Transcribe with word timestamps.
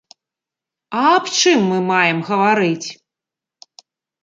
А 0.99 1.01
аб 1.17 1.25
чым 1.41 1.59
мы 1.73 1.77
маем 1.91 2.19
гаварыць? 2.31 2.87